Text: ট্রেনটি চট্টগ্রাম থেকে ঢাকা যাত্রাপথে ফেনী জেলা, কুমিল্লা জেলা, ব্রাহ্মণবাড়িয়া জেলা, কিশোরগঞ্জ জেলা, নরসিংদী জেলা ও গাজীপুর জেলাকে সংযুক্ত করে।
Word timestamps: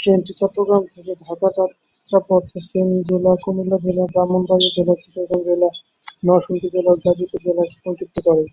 ট্রেনটি 0.00 0.32
চট্টগ্রাম 0.40 0.82
থেকে 0.94 1.12
ঢাকা 1.22 1.48
যাত্রাপথে 1.56 2.58
ফেনী 2.68 2.98
জেলা, 3.08 3.32
কুমিল্লা 3.42 3.78
জেলা, 3.84 4.04
ব্রাহ্মণবাড়িয়া 4.12 4.70
জেলা, 4.76 4.94
কিশোরগঞ্জ 5.00 5.44
জেলা, 5.48 5.68
নরসিংদী 6.26 6.68
জেলা 6.74 6.90
ও 6.92 7.00
গাজীপুর 7.04 7.40
জেলাকে 7.44 7.74
সংযুক্ত 7.78 8.16
করে। 8.26 8.44